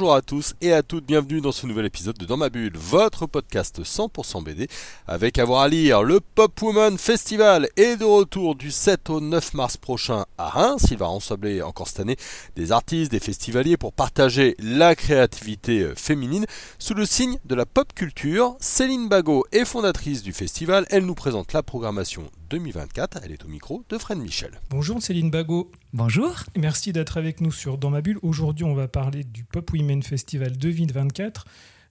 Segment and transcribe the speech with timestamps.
[0.00, 2.72] Bonjour à tous et à toutes, bienvenue dans ce nouvel épisode de Dans ma bulle,
[2.74, 4.66] votre podcast 100% BD
[5.06, 9.52] avec avoir à lire le Pop Woman Festival est de retour du 7 au 9
[9.52, 10.86] mars prochain à Reims.
[10.90, 12.16] Il va rassembler encore cette année
[12.56, 16.46] des artistes, des festivaliers pour partager la créativité euh, féminine
[16.78, 18.56] sous le signe de la pop culture.
[18.58, 23.20] Céline Bagot est fondatrice du festival, elle nous présente la programmation 2024.
[23.22, 24.60] Elle est au micro de Fred Michel.
[24.70, 25.70] Bonjour Céline Bagot.
[25.92, 26.44] Bonjour.
[26.56, 28.18] Merci d'être avec nous sur Dans ma bulle.
[28.22, 31.44] Aujourd'hui, on va parler du Pop Women Festival 2024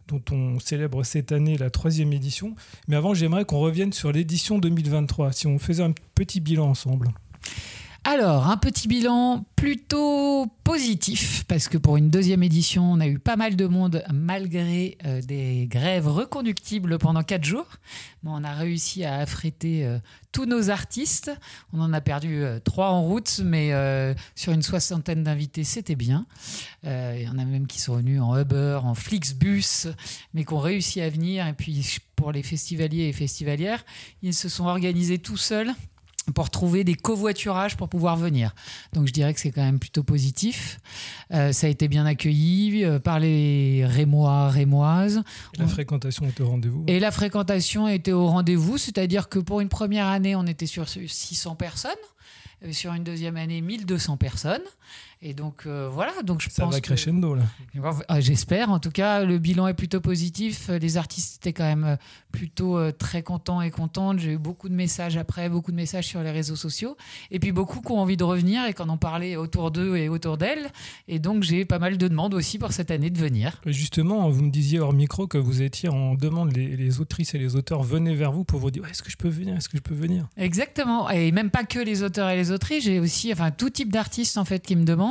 [0.08, 2.56] dont on célèbre cette année la troisième édition.
[2.88, 7.10] Mais avant, j'aimerais qu'on revienne sur l'édition 2023, si on faisait un petit bilan ensemble.
[8.06, 13.20] Alors, un petit bilan plutôt positif, parce que pour une deuxième édition, on a eu
[13.20, 17.68] pas mal de monde malgré euh, des grèves reconductibles pendant quatre jours.
[18.26, 20.00] on a réussi à affréter euh,
[20.32, 21.32] tous nos artistes.
[21.74, 23.72] On en a perdu euh, trois en route, mais
[24.34, 26.26] sur une soixantaine d'invités, c'était bien.
[26.84, 29.90] Il y en a même qui sont venus en Uber, en Flixbus,
[30.34, 31.46] mais qui ont réussi à venir.
[31.48, 33.84] Et puis, pour les festivaliers et festivalières,
[34.22, 35.74] ils se sont organisés tout seuls
[36.34, 38.54] pour trouver des covoiturages pour pouvoir venir.
[38.94, 40.80] Donc je dirais que c'est quand même plutôt positif.
[41.34, 45.22] Euh, ça a été bien accueilli euh, par les Rémois, Rémoises.
[45.58, 46.84] la fréquentation était au rendez-vous?
[46.88, 50.88] Et la fréquentation était au rendez-vous, c'est-à-dire que pour une première année, on était sur
[50.90, 51.92] 600 personnes.
[52.66, 54.62] Euh, sur une deuxième année, 1200 personnes.
[55.22, 57.44] Et donc euh, voilà, donc je ça pense va crescendo là.
[58.08, 58.72] Ah, j'espère.
[58.72, 60.70] En tout cas, le bilan est plutôt positif.
[60.70, 61.96] Les artistes étaient quand même euh,
[62.32, 64.20] plutôt euh, très contents et contentes.
[64.20, 66.96] J'ai eu beaucoup de messages après, beaucoup de messages sur les réseaux sociaux,
[67.32, 69.98] et puis beaucoup qui ont envie de revenir et qui en ont parlé autour d'eux
[69.98, 70.72] et autour d'elles.
[71.10, 73.60] Et donc j'ai pas mal de demandes aussi pour cette année de venir.
[73.66, 76.56] Justement, vous me disiez hors micro que vous étiez en demande.
[76.56, 79.28] Les, autrices et les auteurs venaient vers vous pour vous dire est-ce que je peux
[79.28, 80.30] venir, est-ce que je peux venir?
[80.38, 81.10] Exactement.
[81.10, 82.86] Et même pas que les auteurs et les autrices.
[82.86, 85.09] J'ai aussi, enfin, tout type d'artistes en fait qui me demandent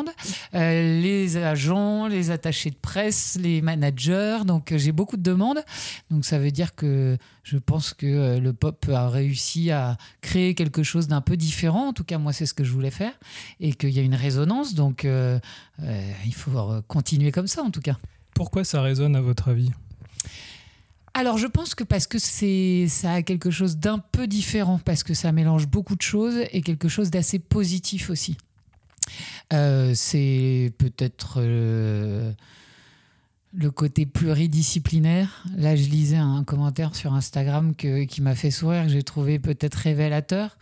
[0.55, 4.39] euh, les agents, les attachés de presse, les managers.
[4.47, 5.63] Donc euh, j'ai beaucoup de demandes.
[6.11, 10.55] Donc ça veut dire que je pense que euh, le pop a réussi à créer
[10.55, 11.89] quelque chose d'un peu différent.
[11.89, 13.13] En tout cas, moi, c'est ce que je voulais faire.
[13.61, 14.75] Et qu'il y a une résonance.
[14.75, 17.97] Donc il faut continuer comme ça, en tout cas.
[18.35, 19.71] Pourquoi ça résonne à votre avis?
[21.19, 25.03] Alors je pense que parce que c'est ça a quelque chose d'un peu différent parce
[25.03, 28.37] que ça mélange beaucoup de choses et quelque chose d'assez positif aussi.
[29.53, 32.33] Euh, c'est peut-être euh,
[33.55, 35.45] le côté pluridisciplinaire.
[35.57, 39.77] Là, je lisais un commentaire sur Instagram qui m'a fait sourire, que j'ai trouvé peut-être
[39.77, 40.57] révélateur.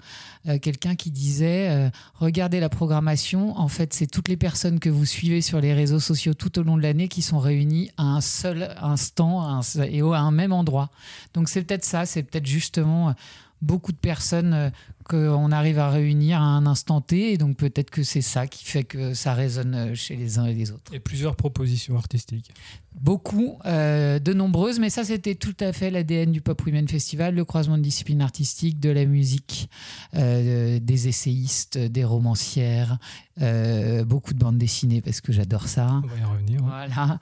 [0.48, 5.04] Euh, quelqu'un qui disait Regardez la programmation, en fait, c'est toutes les personnes que vous
[5.04, 8.20] suivez sur les réseaux sociaux tout au long de l'année qui sont réunies à un
[8.20, 10.90] seul instant et à un même endroit.
[11.34, 13.14] Donc, c'est peut-être ça, c'est peut-être justement
[13.62, 14.70] beaucoup de personnes
[15.06, 17.32] qu'on arrive à réunir à un instant T.
[17.32, 20.54] Et donc peut-être que c'est ça qui fait que ça résonne chez les uns et
[20.54, 20.92] les autres.
[20.92, 22.52] Et plusieurs propositions artistiques.
[22.98, 27.34] Beaucoup, euh, de nombreuses, mais ça c'était tout à fait l'ADN du Pop Women Festival,
[27.34, 29.68] le croisement de disciplines artistiques, de la musique,
[30.14, 32.96] euh, des essayistes, des romancières,
[33.42, 36.00] euh, beaucoup de bandes dessinées parce que j'adore ça.
[36.04, 36.62] On va y revenir.
[36.62, 37.18] Voilà.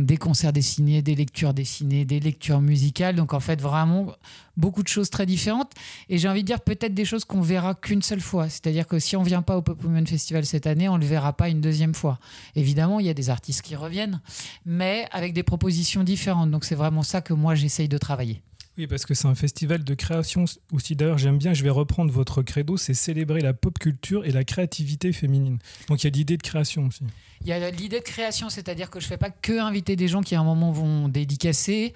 [0.00, 3.16] des concerts dessinés, des lectures dessinées, des lectures musicales.
[3.16, 4.14] Donc en fait vraiment
[4.56, 5.72] beaucoup de choses très différentes.
[6.08, 8.48] Et j'ai envie de dire peut-être des choses qu'on verra qu'une seule fois.
[8.48, 11.32] C'est-à-dire que si on vient pas au Pop Women Festival cette année, on le verra
[11.32, 12.18] pas une deuxième fois.
[12.56, 14.20] Évidemment, il y a des artistes qui reviennent,
[14.66, 16.50] mais avec des propositions différentes.
[16.50, 18.42] Donc c'est vraiment ça que moi j'essaye de travailler.
[18.78, 20.96] Oui, parce que c'est un festival de création aussi.
[20.96, 24.44] D'ailleurs, j'aime bien, je vais reprendre votre credo, c'est célébrer la pop culture et la
[24.44, 25.58] créativité féminine.
[25.88, 27.04] Donc il y a l'idée de création aussi.
[27.42, 30.08] Il y a l'idée de création, c'est-à-dire que je ne fais pas que inviter des
[30.08, 31.92] gens qui à un moment vont dédicacer.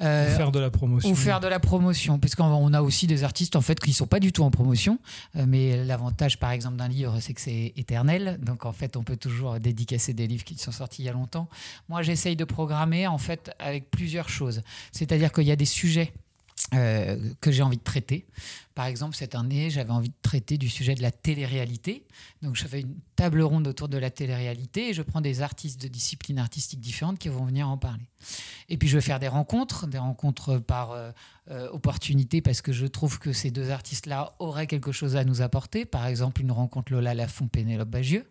[0.00, 1.10] Euh, ou faire de la promotion.
[1.10, 4.20] Ou faire de la promotion, puisqu'on a aussi des artistes en fait qui sont pas
[4.20, 4.98] du tout en promotion.
[5.36, 8.38] Euh, mais l'avantage, par exemple, d'un livre, c'est que c'est éternel.
[8.42, 11.12] Donc en fait, on peut toujours dédicacer des livres qui sont sortis il y a
[11.12, 11.48] longtemps.
[11.88, 14.62] Moi, j'essaye de programmer en fait avec plusieurs choses.
[14.92, 16.12] C'est-à-dire qu'il y a des sujets
[16.74, 18.26] euh, que j'ai envie de traiter.
[18.74, 22.06] Par exemple, cette année, j'avais envie de traiter du sujet de la télé-réalité.
[22.42, 25.80] Donc, je fais une table ronde autour de la télé-réalité et je prends des artistes
[25.82, 28.04] de disciplines artistiques différentes qui vont venir en parler.
[28.68, 31.10] Et puis, je vais faire des rencontres, des rencontres par euh,
[31.50, 35.42] euh, opportunité parce que je trouve que ces deux artistes-là auraient quelque chose à nous
[35.42, 35.84] apporter.
[35.84, 38.24] Par exemple, une rencontre Lola Lafont, Pénélope Bagieux.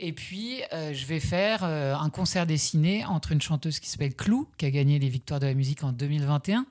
[0.00, 4.14] Et puis, euh, je vais faire euh, un concert dessiné entre une chanteuse qui s'appelle
[4.14, 6.66] Clou, qui a gagné les Victoires de la musique en 2021,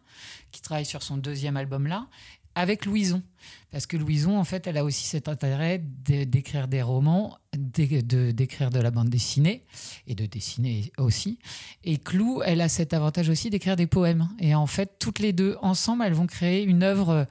[0.52, 2.08] qui travaille sur son deuxième album là,
[2.56, 3.24] avec Louison.
[3.72, 8.80] Parce que Louison, en fait, elle a aussi cet intérêt d'écrire des romans, d'écrire de,
[8.80, 9.64] la bande dessinée,
[10.06, 11.40] et de dessiner aussi.
[11.86, 14.30] Et Clou, elle a cet avantage aussi d'écrire des poèmes.
[14.40, 17.26] Et en fait, toutes les deux, ensemble, elles vont créer une œuvre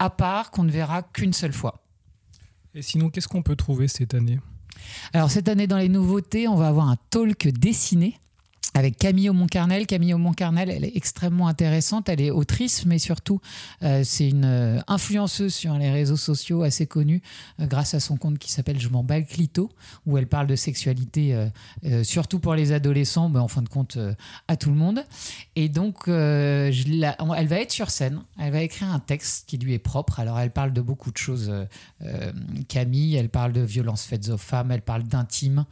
[0.00, 1.84] à part qu'on ne verra qu'une seule fois.
[2.74, 4.40] Et sinon, qu'est-ce qu'on peut trouver cette année?
[5.12, 8.18] Alors cette année dans les nouveautés, on va avoir un talk dessiné
[8.76, 9.86] avec Camille Montcarnel.
[9.86, 12.10] Camille Montcarnel, elle est extrêmement intéressante.
[12.10, 13.40] Elle est autrice, mais surtout,
[13.82, 17.22] euh, c'est une euh, influenceuse sur les réseaux sociaux assez connue
[17.58, 19.72] euh, grâce à son compte qui s'appelle Je m'en bats clito,
[20.04, 21.48] où elle parle de sexualité,
[22.02, 23.98] surtout pour les adolescents, mais en fin de compte,
[24.46, 25.02] à tout le monde.
[25.54, 28.20] Et donc, je elle va être sur scène.
[28.38, 30.20] Elle va écrire un texte qui lui est propre.
[30.20, 31.50] Alors, elle parle de beaucoup de choses.
[32.68, 35.64] Camille, elle parle de violences faites aux femmes, elle parle d'intime,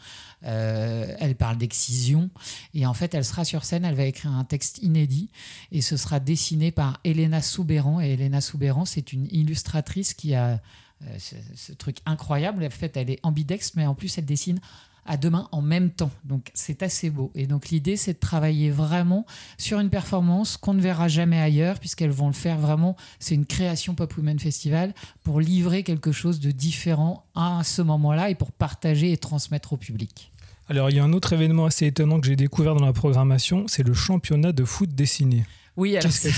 [0.43, 2.31] elle parle d'excision.
[2.73, 5.29] Et en en fait, elle sera sur scène, elle va écrire un texte inédit
[5.73, 8.01] et ce sera dessiné par Elena Soubéran.
[8.01, 10.61] Et Elena Soubéran, c'est une illustratrice qui a
[11.03, 11.19] euh,
[11.57, 12.65] ce, truc incroyable.
[12.65, 14.61] En fait, elle est ambidextre, mais en plus, elle dessine
[15.07, 16.13] à deux mains en même temps.
[16.23, 17.33] Donc c'est assez beau.
[17.35, 19.27] Et donc l'idée, c'est de travailler vraiment
[19.59, 22.95] sur une performance qu'on ne verra jamais ailleurs, puisqu'elles vont le faire vraiment.
[23.19, 24.95] C'est une création Pop Women Festival
[25.25, 29.77] pour livrer quelque chose de différent à ce moment-là et pour partager et transmettre au
[29.77, 30.31] public.
[30.69, 33.67] Alors, il y a un autre événement assez étonnant que j'ai découvert dans la programmation,
[33.69, 35.45] c'est le championnat de foot dessiné.
[35.77, 36.29] Oui, alors ça,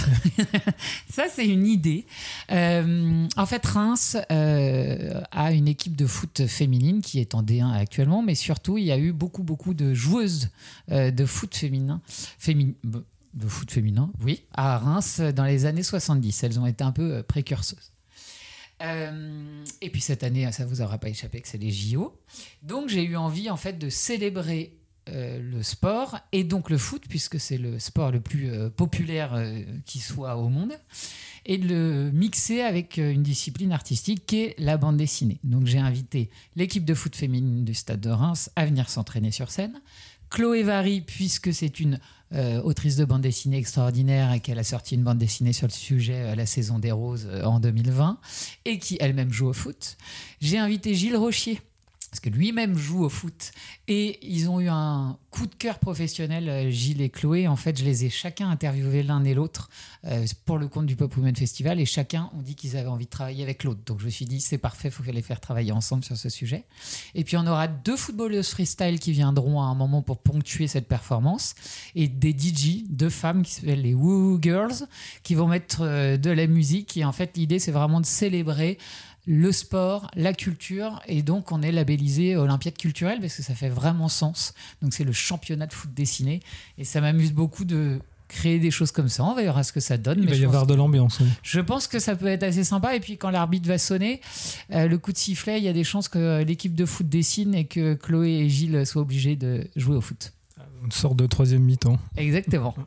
[1.10, 2.06] ça c'est une idée.
[2.50, 7.70] Euh, en fait, Reims euh, a une équipe de foot féminine qui est en D1
[7.72, 10.48] actuellement, mais surtout, il y a eu beaucoup, beaucoup de joueuses
[10.90, 12.00] euh, de foot féminin,
[12.46, 16.42] de foot féminin, oui, à Reims dans les années 70.
[16.42, 17.92] Elles ont été un peu précurseuses.
[18.82, 22.18] Euh, et puis cette année, ça vous aura pas échappé que c'est les JO.
[22.62, 24.76] Donc j'ai eu envie en fait de célébrer
[25.08, 29.40] euh, le sport et donc le foot puisque c'est le sport le plus euh, populaire
[29.84, 30.72] qui soit au monde
[31.48, 35.38] et de le mixer avec une discipline artistique qui est la bande dessinée.
[35.44, 39.50] Donc j'ai invité l'équipe de foot féminine du Stade de Reims à venir s'entraîner sur
[39.50, 39.80] scène.
[40.28, 42.00] Chloé Vary, puisque c'est une
[42.32, 45.72] euh, autrice de bande dessinée extraordinaire et qu'elle a sorti une bande dessinée sur le
[45.72, 48.18] sujet euh, La saison des roses euh, en 2020
[48.64, 49.96] et qui elle-même joue au foot.
[50.40, 51.60] J'ai invité Gilles Rochier
[52.16, 53.52] parce que lui-même joue au foot.
[53.88, 57.46] Et ils ont eu un coup de cœur professionnel, euh, Gilles et Chloé.
[57.46, 59.68] En fait, je les ai chacun interviewés l'un et l'autre
[60.06, 61.78] euh, pour le compte du Pop Women Festival.
[61.78, 63.80] Et chacun ont dit qu'ils avaient envie de travailler avec l'autre.
[63.84, 66.30] Donc je me suis dit, c'est parfait, il faut les faire travailler ensemble sur ce
[66.30, 66.64] sujet.
[67.14, 70.88] Et puis on aura deux footballeuses freestyle qui viendront à un moment pour ponctuer cette
[70.88, 71.54] performance.
[71.94, 74.86] Et des DJ, deux femmes qui s'appellent les Woo Girls,
[75.22, 76.96] qui vont mettre euh, de la musique.
[76.96, 78.78] Et en fait, l'idée, c'est vraiment de célébrer
[79.26, 83.68] le sport, la culture, et donc on est labellisé Olympiade culturelle parce que ça fait
[83.68, 84.54] vraiment sens.
[84.82, 86.40] Donc c'est le championnat de foot dessiné,
[86.78, 89.24] et ça m'amuse beaucoup de créer des choses comme ça.
[89.24, 90.20] On verra ce que ça donne.
[90.22, 91.20] Il va y avoir de l'ambiance.
[91.42, 92.96] Je pense que ça peut être assez sympa.
[92.96, 94.20] Et puis quand l'arbitre va sonner,
[94.72, 97.54] euh, le coup de sifflet, il y a des chances que l'équipe de foot dessine
[97.54, 100.32] et que Chloé et Gilles soient obligés de jouer au foot.
[100.84, 101.98] Une sorte de troisième mi-temps.
[102.16, 102.74] Exactement.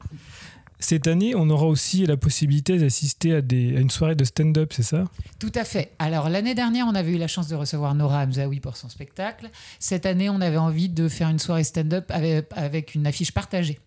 [0.81, 5.05] Cette année, on aura aussi la possibilité d'assister à, une soirée de stand-up, c'est ça?
[5.37, 5.91] Tout à fait.
[5.99, 9.49] Alors l'année dernière, on avait eu la chance de recevoir Nora Hamzaoui pour son spectacle.
[9.79, 13.77] Cette année, on avait envie de faire une soirée stand-up avec une affiche partagée.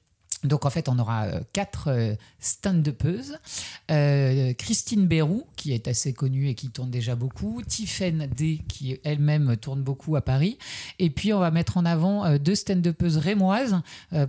[0.44, 3.38] Donc en fait, on aura euh, quatre euh, stand-upeuses.
[3.90, 7.62] Euh, Christine Bérou, qui est assez connue et qui tourne déjà beaucoup.
[7.62, 10.58] Tiffaine D, qui elle-même tourne beaucoup à Paris.
[10.98, 13.80] Et puis on va mettre en avant deux stand-upeuses rémoises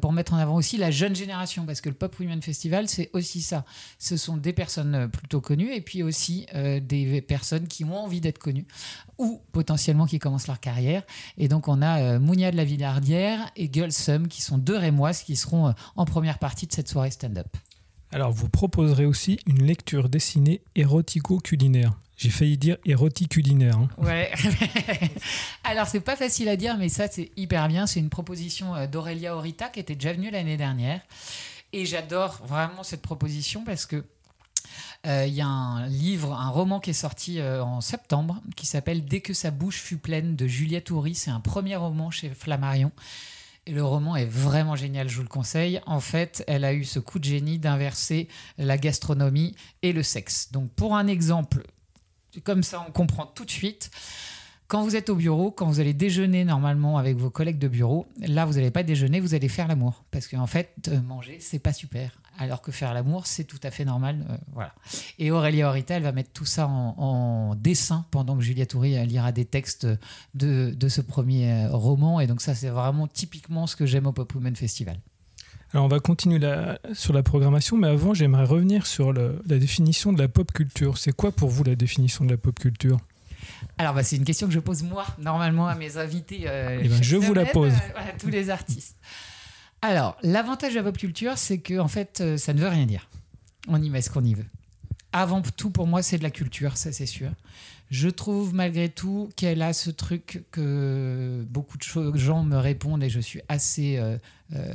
[0.02, 3.10] pour mettre en avant aussi la jeune génération, parce que le Pop Women Festival, c'est
[3.14, 3.66] aussi ça.
[4.00, 8.40] Ce sont des personnes plutôt connues et puis aussi des personnes qui ont envie d'être
[8.40, 8.66] connues
[9.18, 11.04] ou potentiellement qui commencent leur carrière.
[11.38, 15.36] Et donc on a Mounia de la Villardière et Sum, qui sont deux rémoises qui
[15.36, 17.48] seront en en première partie de cette soirée stand-up.
[18.12, 21.98] Alors, vous proposerez aussi une lecture dessinée érotico-culinaire.
[22.18, 23.78] J'ai failli dire érotique-culinaire.
[23.78, 23.88] Hein.
[23.98, 24.30] Ouais.
[25.64, 27.88] Alors, c'est pas facile à dire, mais ça, c'est hyper bien.
[27.88, 31.00] C'est une proposition euh, d'Aurélia Orita qui était déjà venue l'année dernière.
[31.72, 34.04] Et j'adore vraiment cette proposition parce que
[35.08, 38.66] euh, il y a un livre, un roman qui est sorti euh, en septembre qui
[38.66, 41.16] s'appelle Dès que sa bouche fut pleine de Juliette Houry.
[41.16, 42.92] C'est un premier roman chez Flammarion.
[43.66, 45.80] Et le roman est vraiment génial, je vous le conseille.
[45.86, 48.28] En fait, elle a eu ce coup de génie d'inverser
[48.58, 50.52] la gastronomie et le sexe.
[50.52, 51.66] Donc, pour un exemple,
[52.44, 53.90] comme ça, on comprend tout de suite.
[54.68, 58.08] Quand vous êtes au bureau, quand vous allez déjeuner normalement avec vos collègues de bureau,
[58.20, 60.04] là, vous n'allez pas déjeuner, vous allez faire l'amour.
[60.12, 63.86] Parce qu'en fait, manger, c'est pas super alors que faire l'amour, c'est tout à fait
[63.86, 64.26] normal.
[64.30, 64.74] Euh, voilà.
[65.20, 69.32] Et Aurélie Horita, elle va mettre tout ça en, dessin pendant que Julia Toury lira
[69.32, 69.88] des textes
[70.34, 72.20] de, ce premier euh, roman.
[72.20, 75.00] Et donc ça, c'est vraiment typiquement ce que j'aime au Pop Women Festival.
[75.74, 79.58] Alors on va continuer la- sur la programmation, mais avant j'aimerais revenir sur le- la
[79.58, 81.00] définition de la pop culture.
[81.00, 83.00] C'est quoi pour vous la définition de la pop culture?
[83.78, 86.44] Alors, bah, c'est une question que je pose moi, normalement, à mes invités.
[86.46, 87.74] euh, Eh ben, je vous la pose.
[87.74, 88.98] euh, à tous les artistes.
[89.84, 92.86] Alors, l'avantage de la pop culture, c'est que, en fait, euh, ça ne veut rien
[92.86, 93.10] dire.
[93.68, 94.46] On y met ce qu'on y veut.
[95.12, 97.30] Avant tout, pour moi, c'est de la culture, ça, c'est sûr.
[97.92, 103.10] Je trouve, malgré tout, qu'elle a ce truc que beaucoup de gens me répondent, et
[103.10, 104.18] je suis assez, euh,
[104.56, 104.74] euh,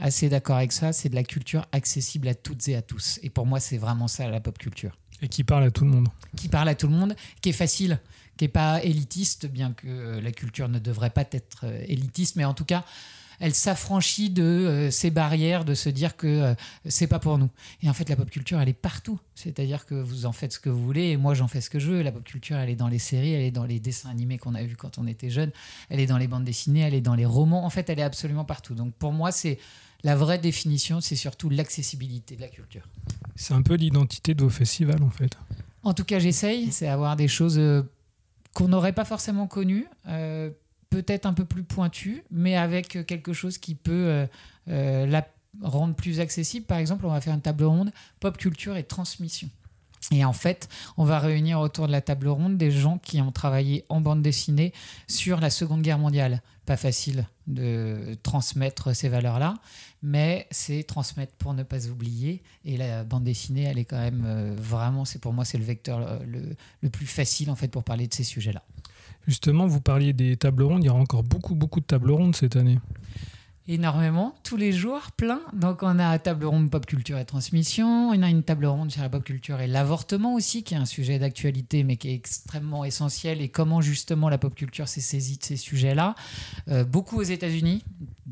[0.00, 3.18] assez d'accord avec ça, c'est de la culture accessible à toutes et à tous.
[3.24, 5.90] Et pour moi, c'est vraiment ça, la pop culture et qui parle à tout le
[5.90, 7.98] monde qui parle à tout le monde, qui est facile,
[8.36, 12.54] qui n'est pas élitiste, bien que la culture ne devrait pas être élitiste, mais en
[12.54, 12.84] tout cas,
[13.40, 16.54] elle s'affranchit de euh, ces barrières, de se dire que euh,
[16.86, 17.50] c'est pas pour nous.
[17.82, 19.18] Et en fait, la pop culture, elle est partout.
[19.34, 21.78] C'est-à-dire que vous en faites ce que vous voulez, et moi, j'en fais ce que
[21.78, 22.02] je veux.
[22.02, 24.54] La pop culture, elle est dans les séries, elle est dans les dessins animés qu'on
[24.54, 25.50] a vus quand on était jeune,
[25.88, 27.64] elle est dans les bandes dessinées, elle est dans les romans.
[27.64, 28.74] En fait, elle est absolument partout.
[28.74, 29.58] Donc, pour moi, c'est
[30.04, 32.88] la vraie définition, c'est surtout l'accessibilité de la culture.
[33.36, 35.36] C'est un peu l'identité de vos festivals en fait.
[35.82, 37.82] En tout cas, j'essaye, c'est avoir des choses euh,
[38.52, 40.50] qu'on n'aurait pas forcément connues, euh,
[40.90, 44.26] peut-être un peu plus pointues, mais avec quelque chose qui peut euh,
[44.68, 45.26] euh, la
[45.62, 46.66] rendre plus accessible.
[46.66, 49.48] Par exemple, on va faire une table ronde pop culture et transmission.
[50.12, 53.32] Et en fait, on va réunir autour de la table ronde des gens qui ont
[53.32, 54.72] travaillé en bande dessinée
[55.08, 56.40] sur la Seconde Guerre mondiale.
[56.66, 59.54] Pas facile de transmettre ces valeurs-là,
[60.02, 62.42] mais c'est transmettre pour ne pas oublier.
[62.64, 65.64] Et la bande dessinée, elle est quand même euh, vraiment, c'est pour moi, c'est le
[65.64, 68.62] vecteur le, le plus facile en fait pour parler de ces sujets-là.
[69.28, 72.34] Justement, vous parliez des tables rondes, il y aura encore beaucoup beaucoup de tables rondes
[72.34, 72.78] cette année.
[73.66, 75.40] énormément, tous les jours, plein.
[75.52, 79.02] Donc on a table ronde pop culture et transmission, on a une table ronde sur
[79.02, 82.86] la pop culture et l'avortement aussi, qui est un sujet d'actualité mais qui est extrêmement
[82.86, 86.14] essentiel et comment justement la pop culture s'est saisie de ces sujets-là.
[86.68, 87.84] Euh, beaucoup aux États-Unis,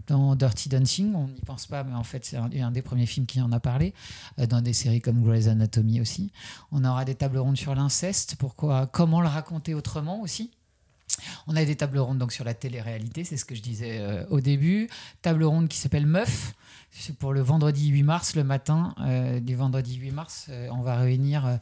[0.07, 3.27] dans Dirty Dancing, on n'y pense pas, mais en fait c'est un, des premiers films
[3.27, 3.93] qui en a parlé,
[4.39, 6.33] euh, dans des séries comme Grey's Anatomy aussi.
[6.73, 10.53] On aura des tables rondes sur l'inceste, pourquoi, comment le raconter autrement aussi?
[11.47, 14.25] On a des tables rondes donc sur la télé-réalité, c'est ce que je disais euh,
[14.31, 14.89] au début.
[15.23, 16.55] Table ronde qui s'appelle Meuf.
[16.91, 20.47] C'est pour le vendredi 8 mars, le matin euh, du vendredi 8 mars.
[20.49, 21.59] euh, on va réunir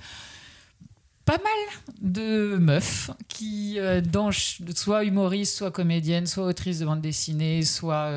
[1.24, 3.78] pas mal de meufs qui,
[4.74, 8.12] soit humoristes, soit comédiennes, soit autrices de bande dessinée, soit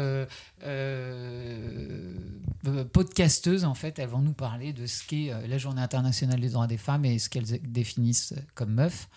[2.91, 6.67] podcasteuses, en fait, elles vont nous parler de ce qu'est la Journée internationale des droits
[6.67, 9.07] des femmes et ce qu'elles définissent comme meufs.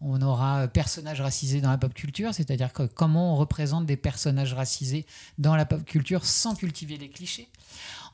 [0.00, 3.96] On aura euh, personnages racisés dans la pop culture, c'est-à-dire que comment on représente des
[3.96, 5.06] personnages racisés
[5.38, 7.48] dans la pop culture sans cultiver les clichés.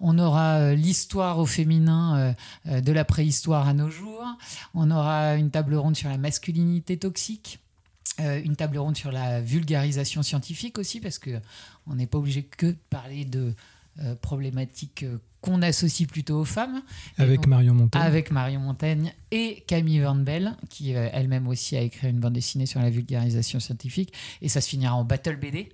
[0.01, 2.35] On aura euh, l'histoire au féminin
[2.67, 4.25] euh, de la préhistoire à nos jours.
[4.75, 7.61] On aura une table ronde sur la masculinité toxique.
[8.19, 11.39] Une table ronde sur la vulgarisation scientifique aussi, parce que
[11.87, 13.53] on n'est pas obligé que de parler de
[14.01, 16.83] euh, problématiques euh, qu'on associe plutôt aux femmes.
[17.19, 18.03] Avec donc, Marion Montaigne.
[18.03, 22.33] avec Marion Montaigne et Camille Van Bell, qui euh, elle-même aussi a écrit une bande
[22.33, 24.13] dessinée sur la vulgarisation scientifique.
[24.43, 25.71] Et ça se finira en battle BD.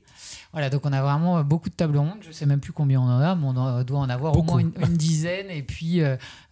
[0.52, 2.19] Voilà, donc on a vraiment euh, beaucoup de tables rondes.
[2.23, 4.49] Je sais même plus combien on en a, mais on en- doit en avoir Beaucoup.
[4.49, 5.50] au moins une, une dizaine.
[5.50, 6.00] Et puis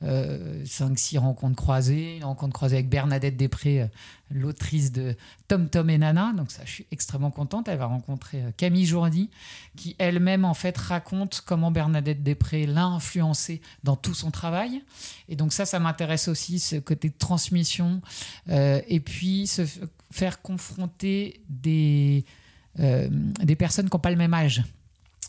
[0.02, 2.16] 5-6 rencontres croisées.
[2.16, 3.86] Une rencontre croisée avec Bernadette Després, euh,
[4.30, 5.14] l'autrice de
[5.48, 6.32] Tom Tom et Nana.
[6.36, 7.68] Donc ça, je suis extrêmement contente.
[7.68, 9.30] Elle va rencontrer euh, Camille Jourdi,
[9.76, 14.82] qui elle-même en fait raconte comment Bernadette Després l'a influencée dans tout son travail.
[15.28, 18.00] Et donc ça, ça m'intéresse aussi, ce côté de transmission.
[18.48, 19.62] Euh, et puis se
[20.10, 22.30] faire confronter des, euh,
[22.78, 24.62] des personnes qui n'ont pas le même âge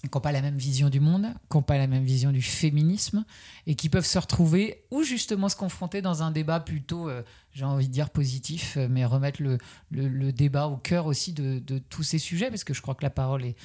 [0.03, 2.41] qui n'ont pas la même vision du monde, qui n'ont pas la même vision du
[2.41, 3.23] féminisme,
[3.67, 7.21] et qui peuvent se retrouver ou justement se confronter dans un débat plutôt, euh,
[7.53, 9.59] j'ai envie de dire, positif, euh, mais remettre le,
[9.91, 12.95] le- le débat au cœur aussi de, de tous ces sujets, parce que je crois
[12.95, 13.55] que la parole est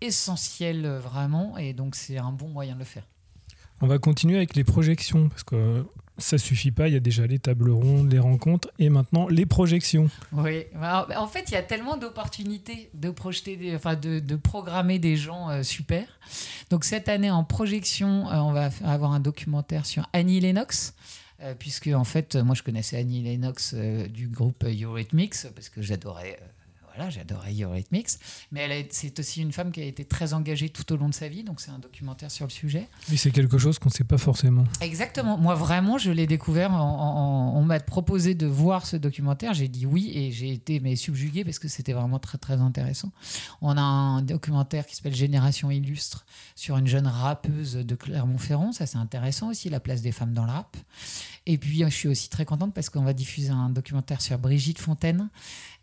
[0.00, 3.06] essentielle euh, vraiment, et donc c'est un bon moyen de le faire.
[3.82, 5.84] On va continuer avec les projections parce que
[6.18, 6.88] ça suffit pas.
[6.88, 10.10] Il y a déjà les tables rondes, les rencontres et maintenant les projections.
[10.32, 15.16] Oui, Alors, en fait, il y a tellement d'opportunités de projeter, enfin de, programmer des
[15.16, 16.06] gens euh, super.
[16.70, 20.94] Donc cette année en projection, euh, on va avoir un documentaire sur Annie Lennox.
[21.40, 26.38] euh, puisque en fait, moi je connaissais Annie Lennox du groupe Eurythmics parce que j'adorais,
[26.94, 28.08] voilà, j'adorais Eurythmics.
[28.50, 31.28] Mais c'est aussi une femme qui a été très engagée tout au long de sa
[31.28, 32.88] vie, donc c'est un documentaire sur le sujet.
[33.10, 34.64] Mais c'est quelque chose qu'on ne sait pas forcément.
[34.80, 35.38] Exactement.
[35.38, 36.72] Moi, vraiment, je l'ai découvert.
[36.72, 39.54] en- en- on m'a proposé de voir ce documentaire.
[39.54, 43.10] J'ai dit oui et j'ai été mais subjugué parce que c'était vraiment très très intéressant.
[43.60, 46.24] On a un documentaire qui s'appelle Génération illustre
[46.56, 48.72] sur une jeune rappeuse de Clermont-Ferrand.
[48.72, 50.76] Ça, c'est intéressant aussi, la place des femmes dans le rap.
[51.46, 54.78] Et puis, je suis aussi très contente parce qu'on va diffuser un documentaire sur Brigitte
[54.78, 55.28] Fontaine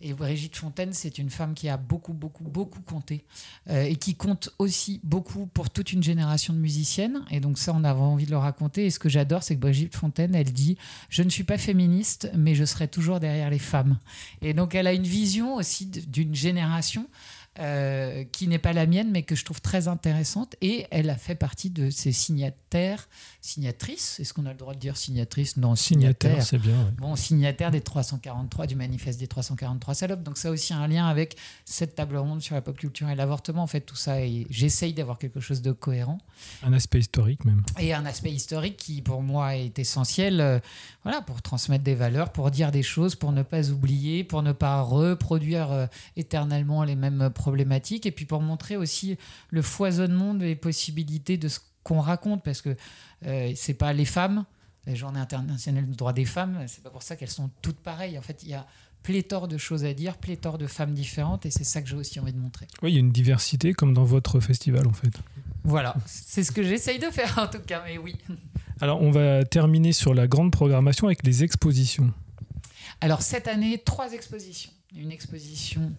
[0.02, 3.26] Et Brigitte Fontaine, c'est une femme qui a beaucoup, beaucoup, beaucoup compté
[3.70, 7.26] euh, et qui compte aussi beaucoup pour toute une génération de musiciennes.
[7.32, 8.86] Et donc ça, on avait envie de le raconter.
[8.86, 10.78] Et ce que j'adore, c'est que Brigitte Fontaine, elle dit,
[11.10, 13.98] je ne suis pas féministe, mais je serai toujours derrière les femmes.
[14.42, 17.08] Et donc elle a une vision aussi d'une génération
[17.60, 20.56] euh, qui n'est pas la mienne, mais que je trouve très intéressante.
[20.62, 23.10] Et elle a fait partie de ces signataires,
[23.42, 24.20] signatrices.
[24.20, 26.42] Est-ce qu'on a le droit de dire signatrice Non, signataire.
[26.42, 26.94] c'est bien.
[26.98, 30.24] Bon, signataire des 343, du manifeste des 343 salopes.
[30.24, 33.16] Donc ça a aussi un lien avec cette table ronde sur la pop culture et
[33.16, 33.64] l'avortement.
[33.64, 36.20] En fait, tout ça, et j'essaye d'avoir quelque chose de cohérent.
[36.64, 37.64] Un aspect historique même.
[37.78, 40.60] Et un aspect historique qui, pour moi, est essentiel euh,
[41.04, 44.52] voilà, pour transmettre des valeurs, pour dire des choses, pour ne pas oublier, pour ne
[44.52, 49.18] pas reproduire euh, éternellement les mêmes problématiques, et puis pour montrer aussi
[49.50, 52.76] le foisonnement des possibilités de ce qu'on raconte, parce que
[53.26, 54.46] euh, c'est pas les femmes,
[54.86, 58.20] la journée internationale du droit des femmes, c'est pas pour ça qu'elles sont toutes pareilles.
[58.20, 58.68] En fait, il y a
[59.02, 62.20] pléthore de choses à dire, pléthore de femmes différentes, et c'est ça que j'ai aussi
[62.20, 62.68] envie de montrer.
[62.84, 65.14] Oui, il y a une diversité comme dans votre festival en fait.
[65.64, 68.16] Voilà, c'est ce que j'essaye de faire en tout cas, mais oui.
[68.82, 72.14] Alors, on va terminer sur la grande programmation avec les expositions.
[73.02, 74.72] Alors, cette année, trois expositions.
[74.96, 75.92] Une exposition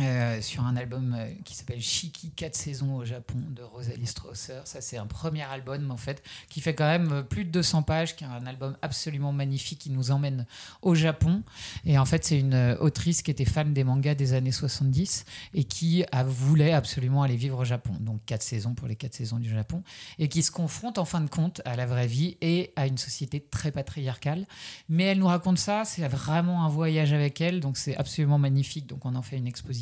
[0.00, 4.60] euh, sur un album euh, qui s'appelle Shiki 4 saisons au Japon de Rosalie Strausser.
[4.64, 7.82] Ça, c'est un premier album en fait qui fait quand même euh, plus de 200
[7.82, 10.46] pages, qui est un album absolument magnifique qui nous emmène
[10.80, 11.42] au Japon.
[11.84, 15.64] Et en fait, c'est une autrice qui était fan des mangas des années 70 et
[15.64, 17.92] qui a, voulait absolument aller vivre au Japon.
[18.00, 19.82] Donc 4 saisons pour les 4 saisons du Japon
[20.18, 22.96] et qui se confronte en fin de compte à la vraie vie et à une
[22.96, 24.46] société très patriarcale.
[24.88, 28.86] Mais elle nous raconte ça, c'est vraiment un voyage avec elle, donc c'est absolument magnifique.
[28.86, 29.81] Donc on en fait une exposition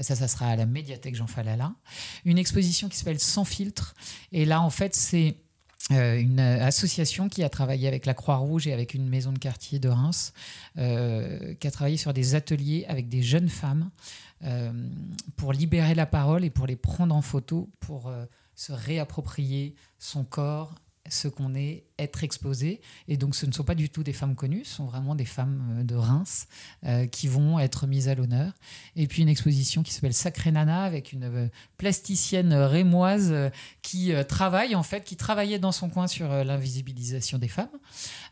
[0.00, 1.74] ça, ça sera à la médiathèque Jean Falala.
[2.24, 3.94] Une exposition qui s'appelle Sans filtre.
[4.32, 5.36] Et là, en fait, c'est
[5.92, 9.78] euh, une association qui a travaillé avec la Croix-Rouge et avec une maison de quartier
[9.78, 10.32] de Reims,
[10.78, 13.90] euh, qui a travaillé sur des ateliers avec des jeunes femmes
[14.44, 14.72] euh,
[15.36, 18.12] pour libérer la parole et pour les prendre en photo, pour
[18.54, 20.74] se réapproprier son corps
[21.08, 22.80] ce qu'on est, être exposé.
[23.08, 25.24] Et donc, ce ne sont pas du tout des femmes connues, ce sont vraiment des
[25.24, 26.46] femmes euh, de Reims
[26.84, 28.52] euh, qui vont être mises à l'honneur.
[28.96, 33.34] Et puis, une exposition qui s'appelle Sacré Nana avec une euh, plasticienne rémoise
[33.82, 37.68] qui travaille, en fait, qui travaillait dans son coin sur l'invisibilisation des femmes,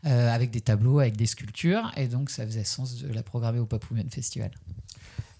[0.03, 1.91] avec des tableaux, avec des sculptures.
[1.97, 4.51] Et donc, ça faisait sens de la programmer au Pop Women Festival.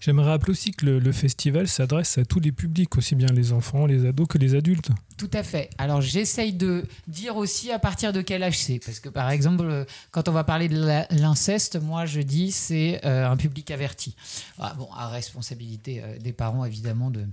[0.00, 3.84] J'aimerais rappeler aussi que le, festival s'adresse à tous les publics, aussi bien les enfants,
[3.84, 4.88] les ados que les adultes.
[5.18, 5.68] Tout à fait.
[5.76, 8.78] Alors j'essaye de dire aussi à partir de quel âge c'est.
[8.78, 13.28] Parce que par exemple, quand on va parler de l'inceste, moi je dis c'est euh,
[13.28, 14.16] un public averti.
[14.58, 17.26] Ah, bon, à responsabilité euh, des parents évidemment de,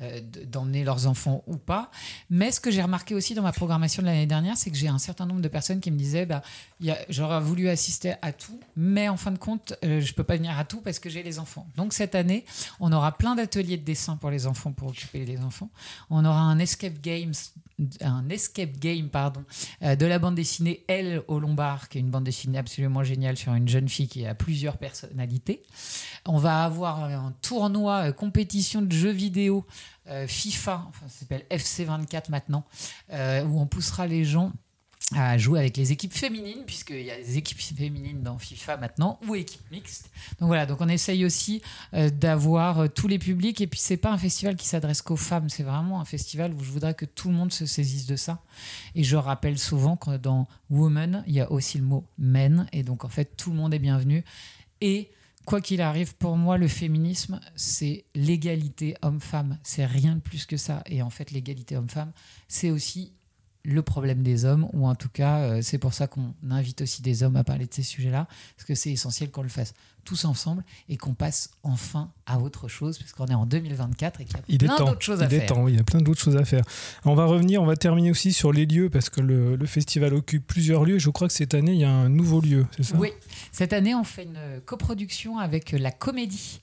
[0.00, 1.90] euh, d'emmener leurs enfants ou pas.
[2.30, 4.86] Mais ce que j'ai remarqué aussi dans ma programmation de l'année dernière, c'est que j'ai
[4.86, 6.42] un certain nombre de personnes qui me disaient bah,
[7.08, 10.36] j'aurais voulu assister à tout, mais en fin de compte, euh, je ne peux pas
[10.36, 11.66] venir à tout parce que j'ai les enfants.
[11.76, 12.44] Donc cette année,
[12.78, 15.70] on aura plein d'ateliers de dessin pour les enfants, pour occuper les enfants.
[16.10, 17.34] On aura un escape games
[18.00, 19.44] un escape game pardon,
[19.82, 23.36] euh, de la bande dessinée Elle au Lombard, qui est une bande dessinée absolument géniale
[23.36, 25.62] sur une jeune fille qui a plusieurs personnalités.
[26.26, 29.66] On va avoir un tournoi, compétition de jeux vidéo
[30.08, 32.64] euh, FIFA, enfin ça s'appelle FC24 maintenant,
[33.12, 34.52] euh, où on poussera les gens
[35.14, 39.18] à jouer avec les équipes féminines, puisqu'il y a des équipes féminines dans FIFA maintenant,
[39.26, 40.10] ou équipes mixtes.
[40.38, 41.62] Donc voilà, donc on essaye aussi
[41.94, 45.48] euh, d'avoir tous les publics, et puis c'est pas un festival qui s'adresse qu'aux femmes,
[45.48, 48.42] c'est vraiment un festival où je voudrais que tout le monde se saisisse de ça.
[48.94, 52.82] Et je rappelle souvent que dans Woman, il y a aussi le mot men, et
[52.82, 54.24] donc en fait tout le monde est bienvenu.
[54.80, 55.10] Et
[55.48, 59.58] quoi qu'il arrive, pour moi, le féminisme, c'est l'égalité homme-femme.
[59.62, 60.82] C'est rien de plus que ça.
[60.84, 62.12] Et en fait, l'égalité homme-femme,
[62.48, 63.14] c'est aussi
[63.64, 67.02] le problème des hommes, ou en tout cas, euh, c'est pour ça qu'on invite aussi
[67.02, 70.24] des hommes à parler de ces sujets-là, parce que c'est essentiel qu'on le fasse tous
[70.24, 74.36] ensemble et qu'on passe enfin à autre chose, parce qu'on est en 2024 et qu'il
[74.36, 75.46] y a plein d'autres choses à faire.
[75.46, 76.62] Temps, il y a plein d'autres choses à faire.
[77.04, 80.14] On va revenir, on va terminer aussi sur les lieux, parce que le, le festival
[80.14, 80.98] occupe plusieurs lieux.
[80.98, 82.96] Je crois que cette année, il y a un nouveau lieu, c'est ça?
[82.98, 83.10] Oui,
[83.52, 86.60] cette année, on fait une coproduction avec la Comédie,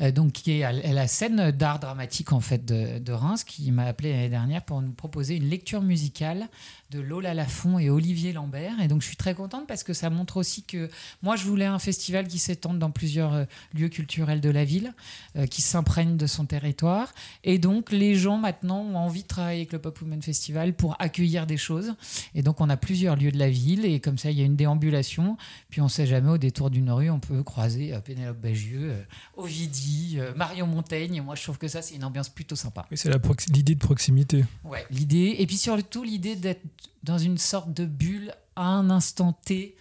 [0.00, 3.84] euh, donc qui est la scène d'art dramatique en fait de, de Reims, qui m'a
[3.84, 6.48] appelé l'année dernière pour nous proposer une lecture musicale
[6.90, 8.80] de Lola Lafont et Olivier Lambert.
[8.80, 10.88] Et donc, je suis très contente parce que ça montre aussi que
[11.22, 14.94] moi, je voulais un festival qui s'étende dans plusieurs euh, lieux culturels de la ville,
[15.36, 17.12] euh, qui s'imprègne de son territoire.
[17.42, 20.96] Et donc, les gens maintenant ont envie de travailler avec le Pop Women Festival pour
[20.98, 21.94] accueillir des choses.
[22.34, 24.44] Et donc, on a plusieurs lieux de la ville et comme ça, il y a
[24.44, 25.36] une déambulation.
[25.70, 28.94] Puis, on ne sait jamais, au détour d'une rue, on peut croiser euh, Pénélope Bagieux,
[29.36, 31.22] Ovidie, Marion Montaigne.
[31.22, 32.86] Moi, je trouve que ça, c'est une ambiance plutôt sympa.
[32.92, 33.10] c'est
[33.54, 34.44] l'idée de proximité.
[34.64, 35.36] Ouais, l'idée.
[35.38, 36.62] Et puis surtout, l'idée d'être
[37.02, 39.80] dans une sorte de bulle à un instant T euh,